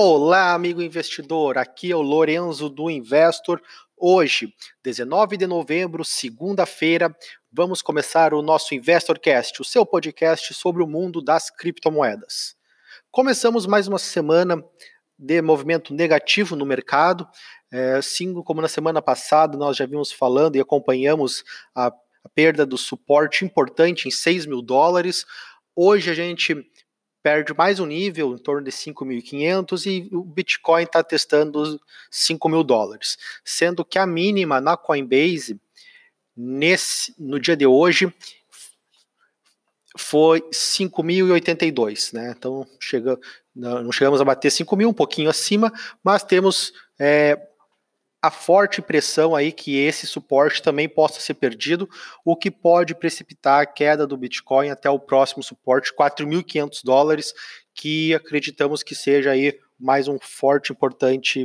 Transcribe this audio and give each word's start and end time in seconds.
Olá, 0.00 0.54
amigo 0.54 0.80
investidor. 0.80 1.58
Aqui 1.58 1.90
é 1.90 1.96
o 1.96 2.00
Lorenzo 2.00 2.68
do 2.68 2.88
Investor. 2.88 3.60
Hoje, 3.96 4.54
19 4.80 5.36
de 5.36 5.44
novembro, 5.44 6.04
segunda-feira, 6.04 7.12
vamos 7.52 7.82
começar 7.82 8.32
o 8.32 8.40
nosso 8.40 8.76
InvestorCast, 8.76 9.60
o 9.60 9.64
seu 9.64 9.84
podcast 9.84 10.54
sobre 10.54 10.84
o 10.84 10.86
mundo 10.86 11.20
das 11.20 11.50
criptomoedas. 11.50 12.54
Começamos 13.10 13.66
mais 13.66 13.88
uma 13.88 13.98
semana 13.98 14.64
de 15.18 15.42
movimento 15.42 15.92
negativo 15.92 16.54
no 16.54 16.64
mercado. 16.64 17.26
É, 17.68 17.94
assim 17.94 18.32
como 18.44 18.62
na 18.62 18.68
semana 18.68 19.02
passada 19.02 19.58
nós 19.58 19.76
já 19.76 19.84
vimos 19.84 20.12
falando 20.12 20.54
e 20.54 20.60
acompanhamos 20.60 21.42
a, 21.74 21.88
a 21.88 22.28
perda 22.32 22.64
do 22.64 22.78
suporte 22.78 23.44
importante 23.44 24.06
em 24.06 24.12
6 24.12 24.46
mil 24.46 24.62
dólares. 24.62 25.26
Hoje 25.74 26.08
a 26.08 26.14
gente 26.14 26.54
perde 27.22 27.52
mais 27.54 27.80
um 27.80 27.86
nível, 27.86 28.34
em 28.34 28.38
torno 28.38 28.62
de 28.62 28.70
5.500, 28.70 29.86
e 29.86 30.14
o 30.14 30.22
Bitcoin 30.22 30.84
está 30.84 31.02
testando 31.02 31.80
5 32.10 32.48
mil 32.48 32.62
dólares. 32.62 33.18
Sendo 33.44 33.84
que 33.84 33.98
a 33.98 34.06
mínima 34.06 34.60
na 34.60 34.76
Coinbase, 34.76 35.60
nesse, 36.36 37.14
no 37.18 37.40
dia 37.40 37.56
de 37.56 37.66
hoje, 37.66 38.12
foi 39.96 40.40
5.082, 40.42 42.12
né? 42.14 42.34
Então, 42.36 42.66
chega, 42.78 43.18
não 43.54 43.90
chegamos 43.90 44.20
a 44.20 44.24
bater 44.24 44.50
5 44.50 44.76
mil, 44.76 44.88
um 44.88 44.94
pouquinho 44.94 45.28
acima, 45.28 45.72
mas 46.04 46.22
temos 46.22 46.72
é, 46.98 47.47
a 48.20 48.30
forte 48.30 48.82
pressão 48.82 49.34
aí 49.34 49.52
que 49.52 49.76
esse 49.76 50.06
suporte 50.06 50.62
também 50.62 50.88
possa 50.88 51.20
ser 51.20 51.34
perdido, 51.34 51.88
o 52.24 52.36
que 52.36 52.50
pode 52.50 52.94
precipitar 52.94 53.62
a 53.62 53.66
queda 53.66 54.06
do 54.06 54.16
Bitcoin 54.16 54.70
até 54.70 54.90
o 54.90 54.98
próximo 54.98 55.42
suporte, 55.42 55.94
4.500 55.94 56.80
dólares, 56.84 57.32
que 57.74 58.12
acreditamos 58.14 58.82
que 58.82 58.94
seja 58.94 59.30
aí 59.30 59.56
mais 59.78 60.08
um 60.08 60.18
forte, 60.20 60.72
importante 60.72 61.44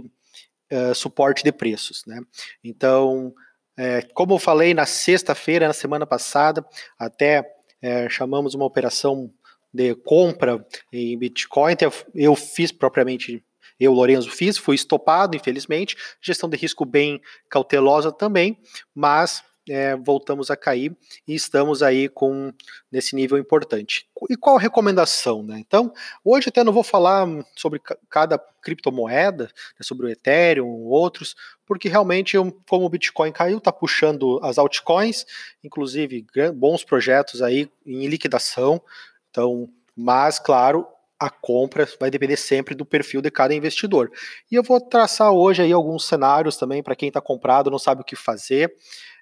uh, 0.72 0.96
suporte 0.96 1.44
de 1.44 1.52
preços, 1.52 2.04
né? 2.08 2.20
Então, 2.64 3.34
é, 3.78 4.02
como 4.14 4.34
eu 4.34 4.40
falei 4.40 4.74
na 4.74 4.86
sexta-feira, 4.86 5.68
na 5.68 5.74
semana 5.74 6.06
passada, 6.06 6.66
até 6.98 7.44
é, 7.82 8.10
chamamos 8.10 8.56
uma 8.56 8.66
operação 8.66 9.32
de 9.72 9.96
compra 9.96 10.66
em 10.92 11.18
Bitcoin, 11.18 11.76
eu 12.14 12.36
fiz 12.36 12.72
propriamente 12.72 13.44
eu, 13.80 13.94
Lorenzo, 13.94 14.30
fiz, 14.30 14.58
fui 14.58 14.76
estopado, 14.76 15.36
infelizmente. 15.36 15.96
Gestão 16.22 16.50
de 16.50 16.58
risco 16.58 16.86
bem 16.86 17.22
cautelosa 17.50 18.12
também, 18.12 18.58
mas 18.94 19.44
é, 19.70 19.96
voltamos 19.96 20.52
a 20.52 20.58
cair 20.58 20.96
e 21.28 21.34
estamos 21.34 21.82
aí 21.82 22.10
com 22.10 22.54
nesse 22.92 23.16
nível 23.16 23.38
importante. 23.38 24.06
E 24.30 24.36
qual 24.36 24.58
a 24.58 24.60
recomendação? 24.60 25.44
Né? 25.44 25.60
Então, 25.60 25.94
hoje 26.24 26.50
até 26.50 26.64
não 26.64 26.74
vou 26.74 26.84
falar 26.84 27.28
sobre 27.56 27.82
cada 28.10 28.38
criptomoeda, 28.62 29.46
né, 29.46 29.82
sobre 29.82 30.08
o 30.08 30.10
Ethereum, 30.10 30.86
outros, 30.86 31.36
porque 31.66 31.88
realmente, 31.88 32.38
como 32.70 32.86
o 32.86 32.90
Bitcoin 32.90 33.32
caiu, 33.32 33.58
está 33.58 33.72
puxando 33.72 34.40
as 34.44 34.58
altcoins, 34.58 35.26
inclusive 35.64 36.26
bons 36.54 36.84
projetos 36.84 37.42
aí 37.42 37.70
em 37.86 38.08
liquidação. 38.08 38.82
Então, 39.30 39.70
mas 39.96 40.40
claro, 40.40 40.88
a 41.24 41.30
compra 41.30 41.88
vai 41.98 42.12
depender 42.12 42.36
sempre 42.36 42.76
do 42.76 42.86
perfil 42.86 43.22
de 43.22 43.32
cada 43.32 43.56
investidor. 43.56 44.12
E 44.52 44.56
eu 44.56 44.62
vou 44.62 44.82
traçar 44.82 45.32
hoje 45.32 45.62
aí 45.62 45.72
alguns 45.72 46.06
cenários 46.06 46.58
também 46.58 46.84
para 46.84 46.98
quem 46.98 47.08
está 47.08 47.22
comprado, 47.22 47.72
não 47.72 47.80
sabe 47.80 48.02
o 48.02 48.04
que 48.04 48.16
fazer. 48.16 48.74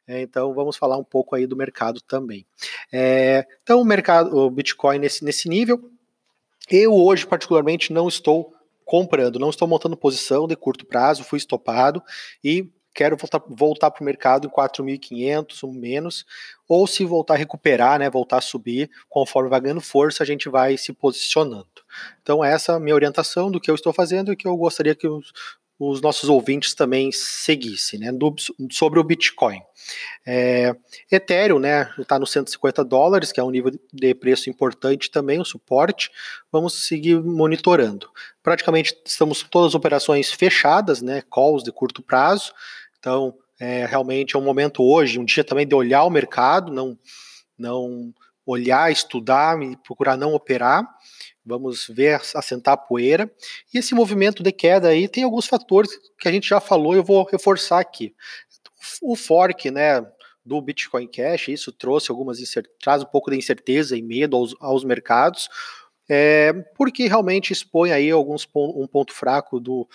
É, 0.07 0.21
então 0.21 0.51
vamos 0.55 0.77
falar 0.77 0.97
um 0.97 1.03
pouco 1.03 1.35
aí 1.35 1.45
do 1.45 1.55
mercado 1.55 2.01
também. 2.01 2.43
É, 2.91 3.45
então 3.61 3.79
o 3.79 3.85
mercado, 3.85 4.35
o 4.35 4.49
Bitcoin 4.49 4.97
nesse, 4.97 5.23
nesse 5.23 5.47
nível, 5.47 5.79
eu 6.71 6.91
hoje 6.91 7.27
particularmente 7.27 7.93
não 7.93 8.07
estou 8.07 8.51
comprando, 8.83 9.37
não 9.37 9.51
estou 9.51 9.67
montando 9.67 9.95
posição 9.95 10.47
de 10.47 10.55
curto 10.55 10.85
prazo, 10.85 11.23
fui 11.23 11.37
estopado 11.37 12.01
e 12.43 12.67
quero 12.93 13.17
voltar, 13.17 13.41
voltar 13.47 13.91
para 13.91 14.01
o 14.01 14.05
mercado 14.05 14.47
em 14.47 14.51
4.500 14.51 15.63
ou 15.63 15.73
menos, 15.73 16.25
ou 16.67 16.87
se 16.87 17.03
voltar 17.05 17.35
a 17.35 17.37
recuperar, 17.37 17.99
né, 17.99 18.09
voltar 18.09 18.37
a 18.37 18.41
subir, 18.41 18.89
conforme 19.09 19.49
vai 19.49 19.61
ganhando 19.61 19.81
força, 19.81 20.23
a 20.23 20.25
gente 20.25 20.49
vai 20.49 20.77
se 20.77 20.93
posicionando. 20.93 21.67
Então 22.21 22.43
essa 22.43 22.73
é 22.73 22.75
a 22.75 22.79
minha 22.79 22.95
orientação 22.95 23.51
do 23.51 23.59
que 23.59 23.69
eu 23.69 23.75
estou 23.75 23.93
fazendo 23.93 24.31
e 24.31 24.35
que 24.35 24.47
eu 24.47 24.55
gostaria 24.55 24.95
que 24.95 25.07
os, 25.07 25.31
os 25.83 25.99
nossos 25.99 26.29
ouvintes 26.29 26.75
também 26.75 27.11
seguissem, 27.11 27.99
né, 27.99 28.11
do, 28.11 28.35
sobre 28.71 28.99
o 28.99 29.03
Bitcoin. 29.03 29.59
É, 30.23 30.75
Ethereum, 31.11 31.57
né, 31.57 31.91
está 31.97 32.19
nos 32.19 32.31
150 32.31 32.85
dólares, 32.85 33.31
que 33.31 33.39
é 33.39 33.43
um 33.43 33.49
nível 33.49 33.71
de 33.91 34.13
preço 34.13 34.47
importante 34.47 35.09
também, 35.09 35.39
o 35.39 35.45
suporte, 35.45 36.11
vamos 36.51 36.85
seguir 36.85 37.19
monitorando. 37.19 38.07
Praticamente 38.43 38.95
estamos 39.03 39.41
todas 39.41 39.69
as 39.69 39.75
operações 39.75 40.31
fechadas, 40.31 41.01
né, 41.01 41.23
calls 41.31 41.63
de 41.63 41.71
curto 41.71 42.03
prazo, 42.03 42.53
então 43.01 43.35
é, 43.59 43.85
realmente 43.85 44.37
é 44.37 44.39
um 44.39 44.43
momento 44.43 44.81
hoje, 44.81 45.19
um 45.19 45.25
dia 45.25 45.43
também 45.43 45.67
de 45.67 45.75
olhar 45.75 46.05
o 46.05 46.09
mercado, 46.09 46.71
não, 46.71 46.97
não 47.57 48.13
olhar, 48.45 48.89
estudar 48.89 49.61
e 49.61 49.75
procurar 49.75 50.15
não 50.15 50.33
operar, 50.33 50.87
Vamos 51.43 51.87
ver 51.87 52.21
assentar 52.35 52.75
a 52.75 52.77
poeira. 52.77 53.31
E 53.73 53.79
esse 53.79 53.95
movimento 53.95 54.43
de 54.43 54.51
queda 54.51 54.89
aí 54.89 55.07
tem 55.07 55.23
alguns 55.23 55.47
fatores 55.47 55.91
que 56.19 56.27
a 56.27 56.31
gente 56.31 56.47
já 56.47 56.59
falou 56.59 56.95
eu 56.95 57.03
vou 57.03 57.23
reforçar 57.23 57.79
aqui. 57.79 58.13
O 59.01 59.15
fork, 59.15 59.71
né, 59.71 60.05
do 60.45 60.61
Bitcoin 60.61 61.07
Cash, 61.07 61.49
isso 61.49 61.71
trouxe 61.71 62.11
algumas 62.11 62.37
traz 62.79 63.01
um 63.01 63.07
pouco 63.07 63.31
de 63.31 63.37
incerteza 63.37 63.97
e 63.97 64.01
medo 64.01 64.35
aos, 64.35 64.55
aos 64.59 64.83
mercados, 64.83 65.49
é, 66.09 66.53
porque 66.75 67.07
realmente 67.07 67.53
expõe 67.53 67.91
aí 67.91 68.11
alguns 68.11 68.47
um 68.55 68.87
ponto 68.87 69.13
fraco 69.13 69.59
do, 69.59 69.87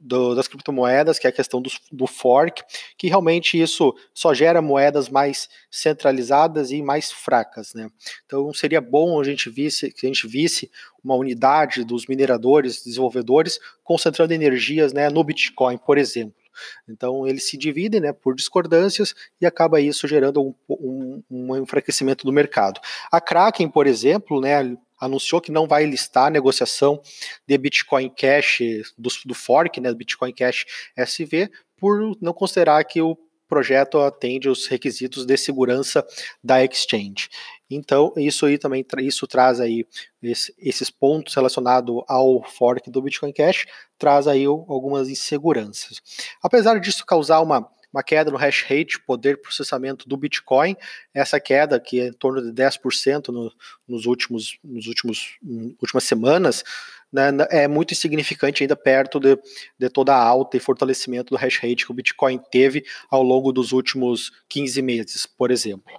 do, 0.00 0.34
das 0.34 0.48
criptomoedas, 0.48 1.18
que 1.18 1.26
é 1.26 1.30
a 1.30 1.32
questão 1.32 1.60
do, 1.60 1.70
do, 1.90 2.06
fork, 2.06 2.62
que 2.96 3.08
realmente 3.08 3.60
isso 3.60 3.94
só 4.14 4.32
gera 4.34 4.62
moedas 4.62 5.08
mais 5.08 5.48
centralizadas 5.70 6.70
e 6.70 6.82
mais 6.82 7.10
fracas, 7.10 7.74
né? 7.74 7.90
Então 8.26 8.52
seria 8.52 8.80
bom 8.80 9.20
a 9.20 9.24
gente 9.24 9.50
visse, 9.50 9.92
que 9.92 10.06
a 10.06 10.08
gente 10.08 10.26
visse 10.26 10.70
uma 11.02 11.16
unidade 11.16 11.84
dos 11.84 12.06
mineradores, 12.06 12.84
desenvolvedores, 12.84 13.58
concentrando 13.82 14.32
energias 14.32 14.92
né, 14.92 15.08
no 15.10 15.24
Bitcoin, 15.24 15.78
por 15.78 15.98
exemplo. 15.98 16.42
Então 16.88 17.26
eles 17.26 17.48
se 17.48 17.56
dividem 17.56 18.00
né, 18.00 18.12
por 18.12 18.34
discordâncias 18.34 19.14
e 19.40 19.46
acaba 19.46 19.80
isso 19.80 20.06
gerando 20.06 20.42
um, 20.42 20.54
um, 20.68 21.22
um 21.30 21.56
enfraquecimento 21.56 22.24
do 22.24 22.32
mercado. 22.32 22.80
A 23.10 23.20
Kraken, 23.20 23.68
por 23.68 23.86
exemplo, 23.86 24.40
né, 24.40 24.76
anunciou 25.02 25.40
que 25.40 25.50
não 25.50 25.66
vai 25.66 25.84
listar 25.84 26.26
a 26.26 26.30
negociação 26.30 27.02
de 27.46 27.58
Bitcoin 27.58 28.08
Cash 28.08 28.60
do, 28.96 29.10
do 29.26 29.34
fork, 29.34 29.80
né, 29.80 29.90
do 29.90 29.96
Bitcoin 29.96 30.32
Cash 30.32 30.64
SV, 30.96 31.50
por 31.76 32.16
não 32.20 32.32
considerar 32.32 32.84
que 32.84 33.02
o 33.02 33.18
projeto 33.48 33.98
atende 33.98 34.48
os 34.48 34.66
requisitos 34.66 35.26
de 35.26 35.36
segurança 35.36 36.06
da 36.42 36.64
exchange. 36.64 37.28
Então, 37.68 38.12
isso 38.16 38.46
aí 38.46 38.56
também 38.56 38.86
isso 39.00 39.26
traz 39.26 39.60
aí 39.60 39.84
esse, 40.22 40.54
esses 40.56 40.88
pontos 40.88 41.34
relacionados 41.34 42.02
ao 42.08 42.42
fork 42.44 42.88
do 42.88 43.02
Bitcoin 43.02 43.32
Cash, 43.32 43.66
traz 43.98 44.28
aí 44.28 44.46
algumas 44.46 45.08
inseguranças. 45.08 46.00
Apesar 46.40 46.78
disso 46.78 47.04
causar 47.04 47.40
uma 47.40 47.68
uma 47.92 48.02
queda 48.02 48.30
no 48.30 48.36
hash 48.36 48.62
rate, 48.62 49.00
poder 49.00 49.36
de 49.36 49.42
processamento 49.42 50.08
do 50.08 50.16
Bitcoin, 50.16 50.76
essa 51.12 51.38
queda 51.38 51.78
que 51.78 52.00
é 52.00 52.06
em 52.06 52.12
torno 52.12 52.40
de 52.40 52.50
10% 52.50 53.28
no, 53.28 53.52
nos 53.86 54.06
últimos, 54.06 54.58
nos 54.64 54.86
últimos 54.86 55.38
últimas 55.80 56.04
semanas, 56.04 56.64
né, 57.12 57.30
é 57.50 57.68
muito 57.68 57.92
insignificante 57.92 58.62
ainda 58.62 58.74
perto 58.74 59.20
de, 59.20 59.38
de 59.78 59.90
toda 59.90 60.14
a 60.14 60.22
alta 60.22 60.56
e 60.56 60.60
fortalecimento 60.60 61.34
do 61.34 61.36
hash 61.36 61.58
rate 61.58 61.84
que 61.84 61.92
o 61.92 61.94
Bitcoin 61.94 62.40
teve 62.50 62.84
ao 63.10 63.22
longo 63.22 63.52
dos 63.52 63.72
últimos 63.72 64.32
15 64.48 64.80
meses, 64.80 65.26
por 65.26 65.50
exemplo. 65.50 65.92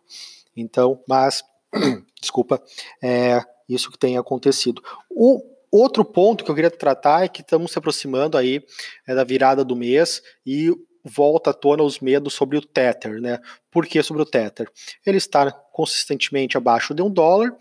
Então, 0.55 1.03
mas, 1.07 1.43
desculpa, 2.19 2.61
é 3.01 3.39
isso 3.69 3.91
que 3.91 3.97
tem 3.97 4.17
acontecido. 4.17 4.81
O 5.09 5.41
outro 5.71 6.03
ponto 6.03 6.43
que 6.43 6.49
eu 6.49 6.55
queria 6.55 6.71
tratar 6.71 7.23
é 7.23 7.27
que 7.27 7.41
estamos 7.41 7.71
se 7.71 7.79
aproximando 7.79 8.37
aí 8.37 8.63
é, 9.07 9.13
da 9.13 9.23
virada 9.23 9.63
do 9.63 9.75
mês 9.75 10.21
e 10.45 10.71
volta 11.03 11.49
à 11.49 11.53
tona 11.53 11.83
os 11.83 11.99
medos 11.99 12.33
sobre 12.33 12.57
o 12.57 12.61
Tether, 12.61 13.19
né? 13.21 13.39
Por 13.69 13.85
que 13.85 14.01
sobre 14.01 14.21
o 14.21 14.25
Tether? 14.25 14.69
Ele 15.05 15.17
está 15.17 15.51
consistentemente 15.51 16.57
abaixo 16.57 16.93
de 16.93 17.01
um 17.01 17.09
dólar 17.09 17.55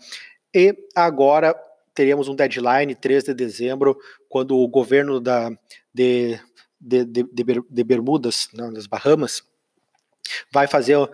e 0.53 0.75
agora 0.95 1.55
teremos 1.93 2.27
um 2.27 2.35
deadline 2.35 2.95
3 2.95 3.25
de 3.25 3.33
dezembro, 3.33 3.97
quando 4.27 4.57
o 4.57 4.67
governo 4.67 5.19
da, 5.19 5.51
de, 5.93 6.39
de, 6.79 7.05
de, 7.05 7.23
de 7.69 7.83
Bermudas, 7.83 8.49
não, 8.53 8.73
das 8.73 8.87
Bahamas, 8.87 9.43
vai 10.51 10.67
fazer, 10.67 10.97
uh, 10.97 11.09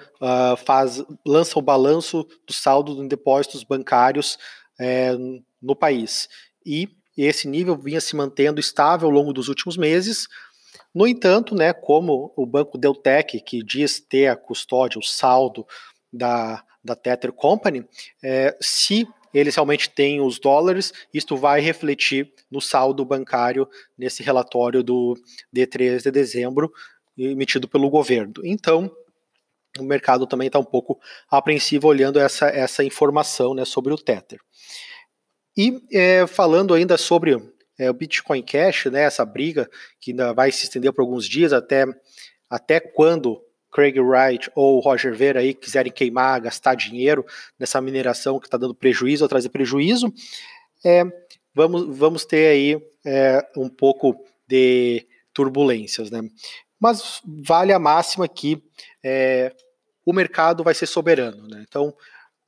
faz, 0.65 1.03
lança 1.25 1.57
o 1.57 1.61
balanço 1.61 2.25
do 2.45 2.53
saldo 2.53 2.95
de 2.95 3.07
depósitos 3.07 3.63
bancários 3.63 4.37
é, 4.79 5.13
no 5.61 5.75
país. 5.75 6.29
E 6.65 6.89
esse 7.17 7.47
nível 7.47 7.75
vinha 7.75 7.99
se 7.99 8.15
mantendo 8.15 8.59
estável 8.59 9.07
ao 9.07 9.13
longo 9.13 9.33
dos 9.33 9.49
últimos 9.49 9.75
meses, 9.75 10.27
no 10.93 11.07
entanto, 11.07 11.55
né, 11.55 11.73
como 11.73 12.33
o 12.35 12.45
banco 12.45 12.77
Deltec, 12.77 13.39
que 13.41 13.63
diz 13.63 13.99
ter 13.99 14.27
a 14.27 14.35
custódia, 14.35 14.99
o 14.99 15.03
saldo 15.03 15.65
da, 16.11 16.63
da 16.83 16.95
Tether 16.95 17.31
Company, 17.31 17.85
é, 18.23 18.57
se 18.59 19.07
eles 19.33 19.55
realmente 19.55 19.89
têm 19.89 20.21
os 20.21 20.39
dólares, 20.39 20.91
isto 21.13 21.37
vai 21.37 21.61
refletir 21.61 22.33
no 22.49 22.59
saldo 22.59 23.05
bancário 23.05 23.67
nesse 23.97 24.23
relatório 24.23 24.81
do 24.83 25.15
D3 25.55 26.01
de 26.01 26.11
dezembro, 26.11 26.71
emitido 27.15 27.67
pelo 27.67 27.89
governo. 27.89 28.33
Então, 28.43 28.91
o 29.77 29.83
mercado 29.83 30.25
também 30.25 30.47
está 30.47 30.57
um 30.57 30.63
pouco 30.63 30.99
apreensivo 31.29 31.87
olhando 31.87 32.19
essa, 32.19 32.47
essa 32.47 32.83
informação 32.83 33.53
né, 33.53 33.65
sobre 33.65 33.93
o 33.93 33.97
Tether. 33.97 34.39
E 35.55 35.79
é, 35.91 36.25
falando 36.25 36.73
ainda 36.73 36.97
sobre 36.97 37.37
é, 37.79 37.89
o 37.89 37.93
Bitcoin 37.93 38.43
Cash, 38.43 38.85
né, 38.87 39.03
essa 39.03 39.25
briga 39.25 39.69
que 39.99 40.11
ainda 40.11 40.33
vai 40.33 40.51
se 40.51 40.65
estender 40.65 40.91
por 40.91 41.01
alguns 41.01 41.25
dias, 41.25 41.53
até, 41.53 41.85
até 42.49 42.79
quando 42.79 43.41
Craig 43.71 43.97
Wright 43.99 44.51
ou 44.53 44.79
Roger 44.79 45.15
Ver 45.15 45.37
aí 45.37 45.53
quiserem 45.53 45.91
queimar, 45.91 46.41
gastar 46.41 46.75
dinheiro 46.75 47.25
nessa 47.57 47.79
mineração 47.79 48.39
que 48.39 48.47
está 48.47 48.57
dando 48.57 48.75
prejuízo 48.75 49.23
ou 49.23 49.29
trazer 49.29 49.49
prejuízo, 49.49 50.13
é, 50.83 51.03
vamos, 51.53 51.97
vamos 51.97 52.25
ter 52.25 52.47
aí 52.47 52.81
é, 53.05 53.47
um 53.55 53.69
pouco 53.69 54.15
de 54.45 55.07
turbulências, 55.33 56.11
né? 56.11 56.21
Mas 56.79 57.21
vale 57.25 57.71
a 57.71 57.79
máxima 57.79 58.27
que 58.27 58.61
é, 59.03 59.53
o 60.05 60.11
mercado 60.11 60.63
vai 60.63 60.73
ser 60.73 60.87
soberano, 60.87 61.47
né? 61.47 61.63
Então 61.67 61.93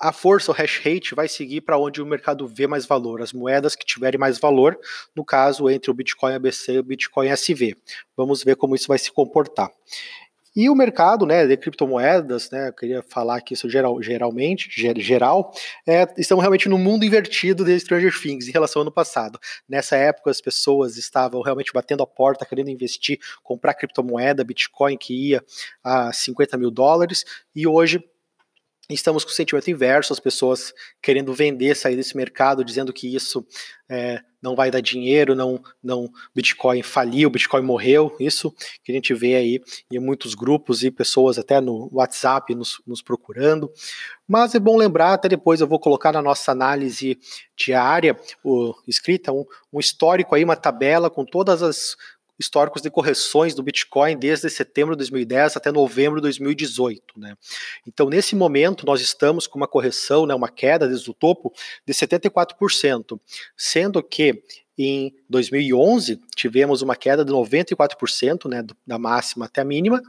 a 0.02 0.12
força, 0.12 0.52
o 0.52 0.54
hash 0.54 0.82
rate, 0.84 1.14
vai 1.14 1.28
seguir 1.28 1.62
para 1.62 1.78
onde 1.78 2.02
o 2.02 2.06
mercado 2.06 2.48
vê 2.48 2.66
mais 2.66 2.86
valor, 2.86 3.22
as 3.22 3.32
moedas 3.32 3.76
que 3.76 3.86
tiverem 3.86 4.20
mais 4.20 4.40
valor, 4.40 4.78
no 5.16 5.24
caso 5.24 5.70
entre 5.70 5.92
o 5.92 5.94
Bitcoin 5.94 6.34
ABC 6.34 6.74
e 6.74 6.80
o 6.80 6.84
Bitcoin 6.84 7.30
SV. 7.30 7.76
Vamos 8.18 8.44
ver 8.44 8.56
como 8.56 8.76
isso 8.76 8.88
vai 8.88 8.98
se 8.98 9.12
comportar. 9.12 9.70
E 10.54 10.70
o 10.70 10.76
mercado 10.76 11.26
né, 11.26 11.48
de 11.48 11.56
criptomoedas, 11.56 12.52
né, 12.52 12.68
eu 12.68 12.74
queria 12.74 13.02
falar 13.02 13.38
aqui 13.38 13.54
isso 13.54 13.70
geral, 13.70 14.02
geralmente, 14.02 14.70
geral, 14.98 15.54
é, 15.88 16.06
estamos 16.18 16.42
realmente 16.42 16.68
no 16.68 16.78
mundo 16.78 17.06
invertido 17.06 17.64
de 17.64 17.80
Stranger 17.80 18.12
Things 18.20 18.50
em 18.50 18.52
relação 18.52 18.82
ao 18.82 18.84
ano 18.84 18.92
passado. 18.92 19.40
Nessa 19.68 19.96
época, 19.96 20.30
as 20.30 20.42
pessoas 20.42 20.98
estavam 20.98 21.42
realmente 21.42 21.72
batendo 21.72 22.04
a 22.04 22.08
porta, 22.08 22.46
querendo 22.46 22.70
investir, 22.70 23.18
comprar 23.42 23.74
criptomoeda, 23.76 24.44
Bitcoin, 24.44 24.98
que 24.98 25.30
ia 25.30 25.44
a 25.82 26.12
50 26.12 26.58
mil 26.58 26.70
dólares, 26.70 27.24
e 27.56 27.66
hoje 27.66 28.04
estamos 28.90 29.24
com 29.24 29.32
o 29.32 29.34
sentimento 29.34 29.70
inverso, 29.70 30.14
as 30.14 30.20
pessoas 30.20 30.74
querendo 31.02 31.34
vender, 31.34 31.76
sair 31.76 31.96
desse 31.96 32.16
mercado, 32.16 32.64
dizendo 32.64 32.92
que 32.92 33.14
isso 33.14 33.46
é, 33.90 34.22
não 34.42 34.56
vai 34.56 34.72
dar 34.72 34.82
dinheiro, 34.82 35.36
não, 35.36 35.62
não, 35.84 36.10
Bitcoin 36.34 36.82
faliu, 36.82 37.30
Bitcoin 37.30 37.62
morreu, 37.62 38.16
isso 38.20 38.54
que 38.84 38.92
a 38.92 38.96
gente 38.96 39.14
vê 39.14 39.36
aí 39.36 39.62
em 39.92 40.00
muitos 40.00 40.34
grupos 40.34 40.84
e 40.84 40.90
pessoas 40.90 41.38
até 41.38 41.62
no 41.62 41.90
WhatsApp 41.92 42.56
nos, 42.56 42.82
nos 42.86 43.02
procurando. 43.02 43.72
Mas 44.28 44.56
é 44.56 44.60
bom 44.60 44.78
lembrar, 44.78 45.14
até 45.14 45.30
depois 45.30 45.62
eu 45.62 45.68
vou 45.68 45.80
colocar 45.80 46.12
na 46.12 46.22
nossa 46.22 46.52
análise 46.52 47.20
diária, 47.56 48.18
o, 48.44 48.74
escrita, 48.88 49.32
um, 49.32 49.46
um 49.72 49.80
histórico 49.80 50.36
aí, 50.36 50.44
uma 50.44 50.56
tabela 50.56 51.10
com 51.10 51.26
todas 51.26 51.62
as 51.62 51.96
históricos 52.42 52.82
de 52.82 52.90
correções 52.90 53.54
do 53.54 53.64
Bitcoin 53.64 54.18
desde 54.18 54.50
setembro 54.50 54.96
de 54.96 54.98
2010 54.98 55.56
até 55.56 55.72
novembro 55.72 56.16
de 56.18 56.24
2018. 56.24 57.18
Né? 57.18 57.38
Então, 57.88 58.10
nesse 58.10 58.36
momento, 58.36 58.86
nós 58.86 59.00
estamos 59.00 59.48
com 59.48 59.58
uma 59.58 59.68
correção, 59.68 60.26
né, 60.26 60.34
uma 60.34 60.50
queda 60.50 60.88
desde 60.88 61.10
o 61.10 61.14
topo 61.14 61.54
de 61.86 61.94
74%, 61.94 63.20
sendo 63.56 64.04
que 64.04 64.44
em 64.78 65.14
2011 65.30 66.20
tivemos 66.36 66.82
uma 66.82 66.96
queda 66.96 67.24
de 67.24 67.32
94%, 67.32 68.50
né, 68.50 68.66
da 68.86 68.98
máxima 68.98 69.46
até 69.46 69.62
a 69.62 69.66
mínima, 69.66 70.02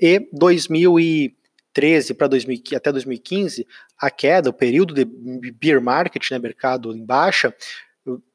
e 0.00 0.28
2013 0.32 2.14
para 2.14 2.26
até 2.26 2.92
2015, 2.92 3.66
a 3.98 4.10
queda, 4.10 4.50
o 4.50 4.52
período 4.52 4.94
de 4.94 5.04
bear 5.04 5.82
market, 5.82 6.30
né, 6.30 6.38
mercado 6.38 6.94
em 6.94 7.04
baixa, 7.04 7.52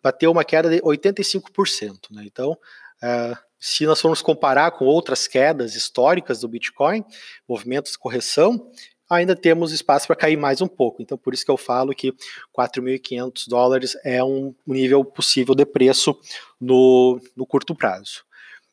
bateu 0.03 0.31
uma 0.31 0.43
queda 0.43 0.69
de 0.69 0.81
85%. 0.81 2.11
Né? 2.11 2.23
Então, 2.25 2.57
Uh, 3.03 3.37
se 3.59 3.85
nós 3.85 4.01
formos 4.01 4.21
comparar 4.21 4.71
com 4.71 4.85
outras 4.85 5.27
quedas 5.27 5.75
históricas 5.75 6.39
do 6.39 6.47
Bitcoin, 6.47 7.05
movimentos 7.47 7.91
de 7.91 7.99
correção, 7.99 8.71
ainda 9.09 9.35
temos 9.35 9.71
espaço 9.71 10.07
para 10.07 10.15
cair 10.15 10.37
mais 10.37 10.61
um 10.61 10.67
pouco. 10.67 11.01
Então, 11.01 11.17
por 11.17 11.33
isso 11.33 11.45
que 11.45 11.51
eu 11.51 11.57
falo 11.57 11.93
que 11.93 12.13
4.500 12.57 13.47
dólares 13.47 13.97
é 14.03 14.23
um 14.23 14.55
nível 14.65 15.03
possível 15.03 15.53
de 15.53 15.65
preço 15.65 16.17
no, 16.59 17.19
no 17.35 17.45
curto 17.45 17.75
prazo. 17.75 18.23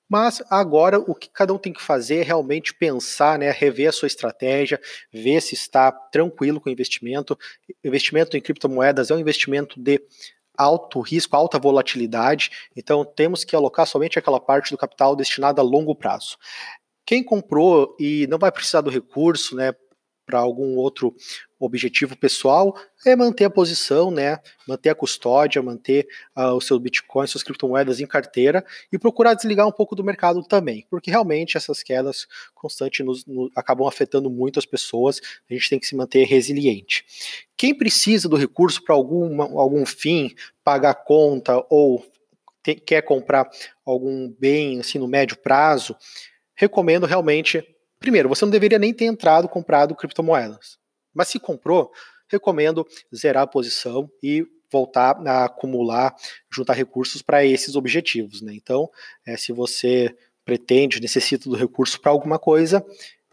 Mas 0.08 0.42
agora 0.48 0.98
o 0.98 1.14
que 1.14 1.28
cada 1.28 1.52
um 1.52 1.58
tem 1.58 1.72
que 1.72 1.82
fazer 1.82 2.20
é 2.20 2.22
realmente 2.22 2.72
pensar, 2.72 3.38
né, 3.38 3.50
rever 3.50 3.90
a 3.90 3.92
sua 3.92 4.06
estratégia, 4.06 4.80
ver 5.12 5.42
se 5.42 5.54
está 5.54 5.92
tranquilo 5.92 6.60
com 6.60 6.70
o 6.70 6.72
investimento. 6.72 7.38
Investimento 7.84 8.36
em 8.36 8.40
criptomoedas 8.40 9.10
é 9.10 9.14
um 9.14 9.18
investimento 9.18 9.78
de 9.78 10.00
alto 10.58 11.00
risco, 11.00 11.36
alta 11.36 11.58
volatilidade, 11.58 12.50
então 12.76 13.04
temos 13.04 13.44
que 13.44 13.54
alocar 13.54 13.86
somente 13.86 14.18
aquela 14.18 14.40
parte 14.40 14.70
do 14.70 14.76
capital 14.76 15.14
destinada 15.14 15.62
a 15.62 15.64
longo 15.64 15.94
prazo. 15.94 16.36
Quem 17.06 17.24
comprou 17.24 17.96
e 17.98 18.26
não 18.26 18.38
vai 18.38 18.52
precisar 18.52 18.80
do 18.80 18.90
recurso, 18.90 19.54
né, 19.56 19.72
para 20.28 20.38
algum 20.38 20.76
outro 20.76 21.14
objetivo 21.58 22.14
pessoal 22.14 22.76
é 23.06 23.16
manter 23.16 23.44
a 23.44 23.50
posição, 23.50 24.10
né, 24.10 24.38
manter 24.66 24.90
a 24.90 24.94
custódia, 24.94 25.62
manter 25.62 26.06
uh, 26.36 26.52
o 26.52 26.60
seu 26.60 26.78
Bitcoin, 26.78 27.26
suas 27.26 27.42
criptomoedas 27.42 27.98
em 27.98 28.06
carteira 28.06 28.62
e 28.92 28.98
procurar 28.98 29.32
desligar 29.32 29.66
um 29.66 29.72
pouco 29.72 29.96
do 29.96 30.04
mercado 30.04 30.42
também, 30.42 30.86
porque 30.90 31.10
realmente 31.10 31.56
essas 31.56 31.82
quedas 31.82 32.26
constantes 32.54 33.04
nos, 33.04 33.24
nos, 33.24 33.50
acabam 33.56 33.88
afetando 33.88 34.28
muito 34.28 34.58
as 34.58 34.66
pessoas, 34.66 35.18
a 35.50 35.54
gente 35.54 35.70
tem 35.70 35.80
que 35.80 35.86
se 35.86 35.96
manter 35.96 36.24
resiliente. 36.24 37.06
Quem 37.56 37.74
precisa 37.74 38.28
do 38.28 38.36
recurso 38.36 38.84
para 38.84 38.94
algum 38.94 39.86
fim, 39.86 40.34
pagar 40.62 40.94
conta 40.94 41.64
ou 41.70 42.04
te, 42.62 42.74
quer 42.74 43.00
comprar 43.00 43.48
algum 43.84 44.28
bem 44.38 44.80
assim 44.80 44.98
no 44.98 45.08
médio 45.08 45.38
prazo, 45.38 45.96
recomendo 46.54 47.06
realmente 47.06 47.64
Primeiro, 47.98 48.28
você 48.28 48.44
não 48.44 48.50
deveria 48.50 48.78
nem 48.78 48.94
ter 48.94 49.06
entrado 49.06 49.48
comprado 49.48 49.94
criptomoedas. 49.94 50.78
Mas 51.14 51.28
se 51.28 51.38
comprou, 51.38 51.90
recomendo 52.28 52.86
zerar 53.14 53.44
a 53.44 53.46
posição 53.46 54.10
e 54.22 54.46
voltar 54.70 55.16
a 55.26 55.44
acumular, 55.44 56.14
juntar 56.52 56.74
recursos 56.74 57.22
para 57.22 57.44
esses 57.44 57.74
objetivos. 57.74 58.42
Né? 58.42 58.54
Então, 58.54 58.88
é, 59.26 59.36
se 59.36 59.52
você 59.52 60.14
pretende, 60.44 61.00
necessita 61.00 61.48
do 61.48 61.56
recurso 61.56 62.00
para 62.00 62.10
alguma 62.10 62.38
coisa, 62.38 62.84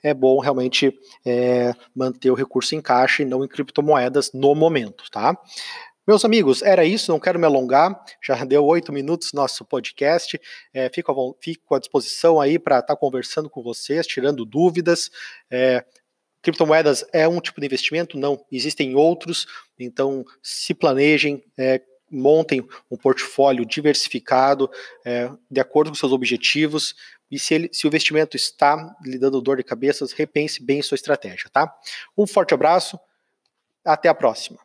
é 0.04 0.14
bom 0.14 0.40
realmente 0.40 0.94
é, 1.26 1.74
manter 1.96 2.30
o 2.30 2.36
recurso 2.36 2.76
em 2.76 2.82
caixa 2.82 3.24
e 3.24 3.26
não 3.26 3.44
em 3.44 3.48
criptomoedas 3.48 4.32
no 4.34 4.54
momento, 4.54 5.10
tá? 5.10 5.36
Meus 6.08 6.24
amigos, 6.24 6.62
era 6.62 6.86
isso, 6.86 7.12
não 7.12 7.20
quero 7.20 7.40
me 7.40 7.48
alongar, 7.48 8.00
já 8.24 8.46
deu 8.46 8.64
oito 8.64 8.94
minutos 8.94 9.34
nosso 9.34 9.66
podcast, 9.66 10.40
é, 10.72 10.88
fico, 10.88 11.12
a, 11.12 11.44
fico, 11.44 11.74
à 11.74 11.80
disposição 11.80 12.40
aí 12.40 12.60
para 12.60 12.78
estar 12.78 12.94
tá 12.94 12.96
conversando 12.96 13.50
com 13.50 13.64
vocês, 13.64 14.06
tirando 14.06 14.46
dúvidas. 14.46 15.10
É, 15.50 15.84
criptomoedas 16.44 17.04
é 17.12 17.28
um 17.28 17.42
tipo 17.42 17.60
de 17.60 17.66
investimento? 17.66 18.20
Não, 18.20 18.46
existem 18.52 18.96
outros, 18.96 19.48
então 19.80 20.24
se 20.44 20.76
planejem, 20.76 21.44
é, 21.58 21.82
montem 22.12 22.64
um 22.92 22.96
portfólio 22.96 23.66
diversificado, 23.66 24.70
é, 25.04 25.32
de 25.50 25.60
acordo 25.60 25.90
com 25.90 25.96
seus 25.96 26.12
objetivos, 26.12 26.94
e 27.32 27.40
se, 27.40 27.56
ele, 27.56 27.70
se 27.74 27.88
o 27.88 27.90
investimento 27.90 28.38
está 28.38 28.96
lhe 29.04 29.18
dando 29.18 29.42
dor 29.42 29.58
de 29.58 29.64
cabeça, 29.64 30.06
repense 30.16 30.64
bem 30.64 30.84
sua 30.84 30.94
estratégia, 30.94 31.50
tá? 31.50 31.74
Um 32.16 32.28
forte 32.28 32.54
abraço, 32.54 33.00
até 33.84 34.08
a 34.08 34.14
próxima. 34.14 34.65